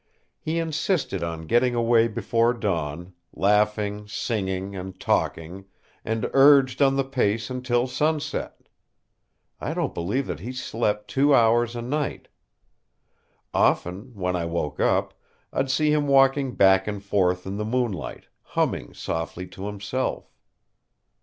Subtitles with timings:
[0.39, 5.65] He insisted on getting away before dawn, laughing, singing, and talking,
[6.03, 8.67] and urged on the pace until sunset.
[9.59, 12.29] I don't believe that he slept two hours a night.
[13.53, 15.13] Often, when I woke up,
[15.53, 20.33] I'd see him walking back and forth in the moonlight, humming softly to himself.